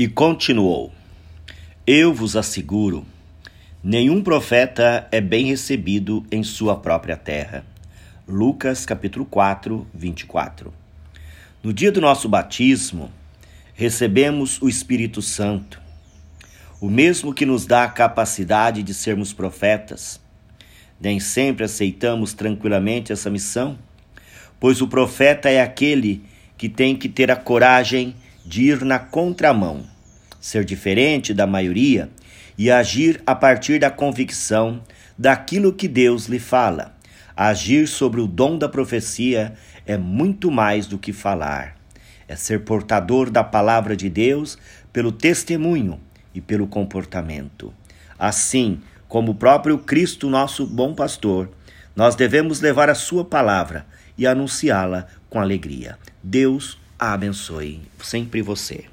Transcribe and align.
E 0.00 0.08
continuou: 0.08 0.90
Eu 1.86 2.14
vos 2.14 2.34
asseguro, 2.34 3.04
nenhum 3.84 4.22
profeta 4.22 5.06
é 5.12 5.20
bem 5.20 5.44
recebido 5.44 6.24
em 6.32 6.42
sua 6.42 6.74
própria 6.74 7.18
terra. 7.18 7.66
Lucas 8.26 8.86
capítulo 8.86 9.26
4, 9.26 9.86
24. 9.92 10.72
No 11.62 11.70
dia 11.70 11.92
do 11.92 12.00
nosso 12.00 12.30
batismo, 12.30 13.12
recebemos 13.74 14.58
o 14.62 14.70
Espírito 14.70 15.20
Santo, 15.20 15.78
o 16.80 16.88
mesmo 16.88 17.34
que 17.34 17.44
nos 17.44 17.66
dá 17.66 17.84
a 17.84 17.90
capacidade 17.90 18.82
de 18.82 18.94
sermos 18.94 19.34
profetas. 19.34 20.18
Nem 20.98 21.20
sempre 21.20 21.66
aceitamos 21.66 22.32
tranquilamente 22.32 23.12
essa 23.12 23.28
missão, 23.28 23.78
pois 24.58 24.80
o 24.80 24.88
profeta 24.88 25.50
é 25.50 25.60
aquele 25.60 26.24
que 26.56 26.70
tem 26.70 26.96
que 26.96 27.06
ter 27.06 27.30
a 27.30 27.36
coragem 27.36 28.16
de 28.44 28.64
ir 28.64 28.84
na 28.84 28.98
contramão, 28.98 29.84
ser 30.40 30.64
diferente 30.64 31.34
da 31.34 31.46
maioria 31.46 32.10
e 32.56 32.70
agir 32.70 33.22
a 33.26 33.34
partir 33.34 33.78
da 33.78 33.90
convicção 33.90 34.82
daquilo 35.16 35.72
que 35.72 35.86
Deus 35.86 36.26
lhe 36.26 36.38
fala. 36.38 36.96
Agir 37.36 37.86
sobre 37.86 38.20
o 38.20 38.26
dom 38.26 38.58
da 38.58 38.68
profecia 38.68 39.54
é 39.86 39.96
muito 39.96 40.50
mais 40.50 40.86
do 40.86 40.98
que 40.98 41.12
falar. 41.12 41.76
É 42.26 42.36
ser 42.36 42.60
portador 42.60 43.30
da 43.30 43.44
palavra 43.44 43.96
de 43.96 44.08
Deus 44.08 44.58
pelo 44.92 45.12
testemunho 45.12 46.00
e 46.34 46.40
pelo 46.40 46.66
comportamento. 46.66 47.72
Assim 48.18 48.80
como 49.08 49.32
o 49.32 49.34
próprio 49.34 49.78
Cristo, 49.78 50.30
nosso 50.30 50.66
bom 50.66 50.94
pastor, 50.94 51.50
nós 51.96 52.14
devemos 52.14 52.60
levar 52.60 52.88
a 52.88 52.94
sua 52.94 53.24
palavra 53.24 53.86
e 54.16 54.26
anunciá-la 54.26 55.06
com 55.28 55.40
alegria. 55.40 55.98
Deus 56.22 56.78
abençoe 56.98 57.80
sempre 58.02 58.42
você. 58.42 58.84